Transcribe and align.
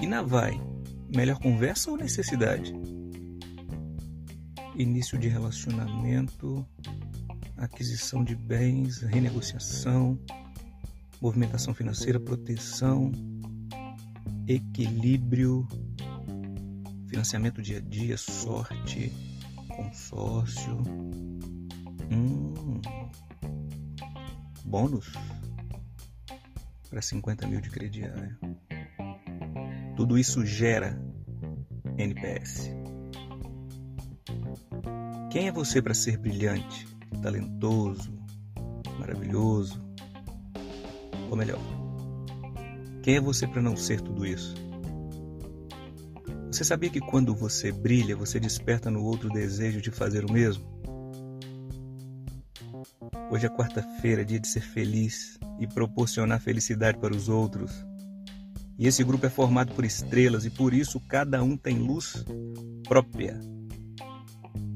E 0.00 0.06
na 0.06 0.22
vai, 0.22 0.60
melhor 1.14 1.38
conversa 1.38 1.90
ou 1.90 1.96
necessidade? 1.96 2.72
Início 4.76 5.18
de 5.18 5.28
relacionamento, 5.28 6.64
aquisição 7.56 8.22
de 8.22 8.36
bens, 8.36 9.02
renegociação, 9.02 10.18
movimentação 11.20 11.74
financeira, 11.74 12.20
proteção, 12.20 13.10
equilíbrio, 14.46 15.66
financiamento 17.08 17.60
dia 17.60 17.78
a 17.78 17.80
dia, 17.80 18.16
sorte, 18.16 19.12
consórcio. 19.68 20.76
Hum, 22.10 22.47
bônus 24.68 25.10
para 26.90 27.00
50 27.00 27.46
mil 27.46 27.60
de 27.60 27.70
crediário. 27.70 28.36
Tudo 29.96 30.18
isso 30.18 30.44
gera 30.44 31.00
NPS. 31.96 32.70
Quem 35.30 35.48
é 35.48 35.52
você 35.52 35.80
para 35.80 35.94
ser 35.94 36.18
brilhante, 36.18 36.86
talentoso, 37.22 38.12
maravilhoso? 38.98 39.82
Ou 41.30 41.36
melhor, 41.36 41.60
quem 43.02 43.16
é 43.16 43.20
você 43.20 43.46
para 43.46 43.62
não 43.62 43.76
ser 43.76 44.00
tudo 44.00 44.26
isso? 44.26 44.54
Você 46.50 46.64
sabia 46.64 46.90
que 46.90 47.00
quando 47.00 47.34
você 47.34 47.72
brilha, 47.72 48.16
você 48.16 48.38
desperta 48.38 48.90
no 48.90 49.02
outro 49.02 49.28
desejo 49.30 49.80
de 49.80 49.90
fazer 49.90 50.24
o 50.24 50.32
mesmo? 50.32 50.66
Hoje 53.30 53.46
é 53.46 53.48
quarta-feira, 53.48 54.24
dia 54.24 54.38
de 54.38 54.48
ser 54.48 54.60
feliz 54.60 55.38
e 55.58 55.66
proporcionar 55.66 56.40
felicidade 56.40 56.98
para 56.98 57.14
os 57.14 57.28
outros. 57.28 57.84
E 58.78 58.86
esse 58.86 59.02
grupo 59.02 59.26
é 59.26 59.30
formado 59.30 59.74
por 59.74 59.84
estrelas 59.84 60.44
e 60.44 60.50
por 60.50 60.72
isso 60.72 61.00
cada 61.00 61.42
um 61.42 61.56
tem 61.56 61.78
luz 61.78 62.24
própria. 62.86 63.38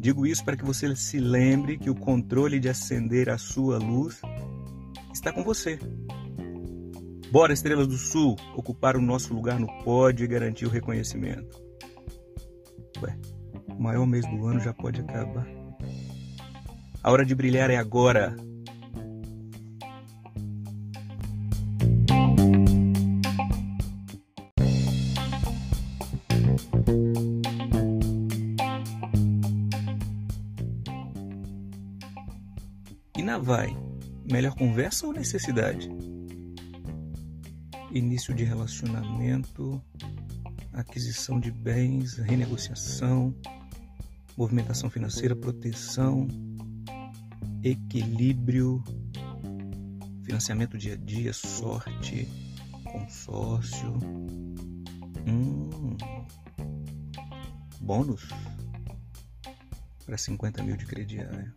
Digo 0.00 0.26
isso 0.26 0.44
para 0.44 0.56
que 0.56 0.64
você 0.64 0.94
se 0.96 1.18
lembre 1.20 1.78
que 1.78 1.88
o 1.88 1.94
controle 1.94 2.58
de 2.58 2.68
acender 2.68 3.30
a 3.30 3.38
sua 3.38 3.78
luz 3.78 4.20
está 5.12 5.32
com 5.32 5.44
você. 5.44 5.78
Bora, 7.30 7.52
Estrelas 7.52 7.86
do 7.86 7.96
Sul, 7.96 8.36
ocupar 8.56 8.96
o 8.96 9.00
nosso 9.00 9.32
lugar 9.32 9.58
no 9.58 9.68
pódio 9.84 10.24
e 10.24 10.28
garantir 10.28 10.66
o 10.66 10.70
reconhecimento. 10.70 11.62
Ué, 13.00 13.16
o 13.68 13.80
maior 13.80 14.06
mês 14.06 14.26
do 14.26 14.46
ano 14.46 14.60
já 14.60 14.74
pode 14.74 15.00
acabar. 15.00 15.61
A 17.04 17.10
hora 17.10 17.24
de 17.26 17.34
brilhar 17.34 17.68
é 17.68 17.76
agora. 17.76 18.36
E 33.16 33.22
na 33.24 33.36
vai, 33.38 33.76
melhor 34.30 34.54
conversa 34.54 35.04
ou 35.04 35.12
necessidade? 35.12 35.90
Início 37.90 38.32
de 38.32 38.44
relacionamento, 38.44 39.82
aquisição 40.72 41.40
de 41.40 41.50
bens, 41.50 42.16
renegociação, 42.18 43.34
movimentação 44.36 44.88
financeira, 44.88 45.34
proteção, 45.34 46.28
equilíbrio, 47.62 48.82
financiamento 50.24 50.76
dia 50.76 50.94
a 50.94 50.96
dia, 50.96 51.32
sorte, 51.32 52.28
consórcio. 52.84 53.98
Hum, 55.26 55.96
bônus 57.80 58.28
para 60.04 60.18
50 60.18 60.62
mil 60.62 60.76
de 60.76 60.86
crediário. 60.86 61.52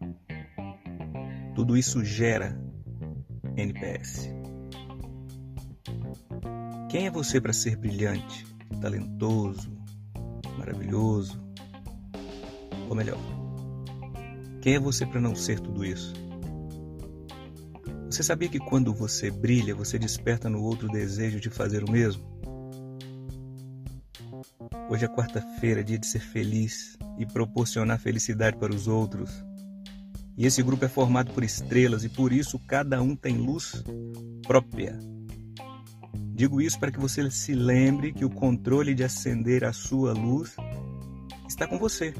Tudo 1.55 1.75
isso 1.77 2.03
gera 2.03 2.57
NPS. 3.57 4.29
Quem 6.89 7.07
é 7.07 7.11
você 7.11 7.41
para 7.41 7.53
ser 7.53 7.75
brilhante, 7.77 8.45
talentoso, 8.81 9.71
maravilhoso? 10.57 11.43
Ou 12.87 12.95
melhor, 12.95 13.44
quem 14.65 14.73
é 14.73 14.79
você 14.79 15.05
para 15.05 15.21
não 15.21 15.35
ser 15.35 15.59
tudo 15.59 15.85
isso? 15.85 16.11
Você 18.09 18.23
sabia 18.23 18.49
que 18.49 18.57
quando 18.57 18.91
você 18.95 19.29
brilha, 19.29 19.75
você 19.75 19.99
desperta 19.99 20.49
no 20.49 20.59
outro 20.63 20.87
desejo 20.87 21.39
de 21.39 21.51
fazer 21.51 21.83
o 21.83 21.91
mesmo? 21.91 22.23
Hoje 24.89 25.05
é 25.05 25.07
quarta-feira, 25.07 25.83
dia 25.83 25.99
de 25.99 26.07
ser 26.07 26.19
feliz 26.19 26.97
e 27.19 27.27
proporcionar 27.27 27.99
felicidade 27.99 28.57
para 28.57 28.73
os 28.73 28.87
outros. 28.87 29.29
E 30.35 30.47
esse 30.47 30.63
grupo 30.63 30.83
é 30.83 30.89
formado 30.89 31.31
por 31.31 31.43
estrelas 31.43 32.03
e 32.03 32.09
por 32.09 32.33
isso 32.33 32.57
cada 32.57 32.99
um 33.03 33.15
tem 33.15 33.37
luz 33.37 33.83
própria. 34.47 34.97
Digo 36.33 36.59
isso 36.59 36.79
para 36.79 36.91
que 36.91 36.99
você 36.99 37.29
se 37.29 37.53
lembre 37.53 38.11
que 38.11 38.25
o 38.25 38.31
controle 38.31 38.95
de 38.95 39.03
acender 39.03 39.63
a 39.63 39.71
sua 39.71 40.11
luz 40.11 40.55
está 41.47 41.67
com 41.67 41.77
você. 41.77 42.15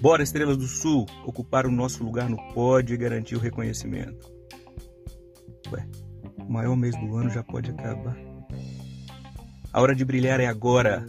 Bora, 0.00 0.22
Estrelas 0.22 0.56
do 0.56 0.66
Sul, 0.66 1.04
ocupar 1.26 1.66
o 1.66 1.70
nosso 1.70 2.02
lugar 2.02 2.26
no 2.28 2.38
pódio 2.54 2.94
e 2.94 2.96
garantir 2.96 3.36
o 3.36 3.38
reconhecimento. 3.38 4.32
Ué, 5.70 5.86
o 6.38 6.50
maior 6.50 6.74
mês 6.74 6.96
do 6.96 7.16
ano 7.16 7.28
já 7.28 7.42
pode 7.42 7.70
acabar. 7.70 8.16
A 9.70 9.80
hora 9.80 9.94
de 9.94 10.02
brilhar 10.02 10.40
é 10.40 10.46
agora. 10.46 11.04